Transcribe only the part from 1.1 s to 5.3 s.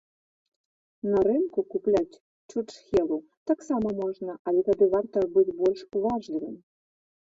На рынку купляць чурчхелу таксама можна, але тады варта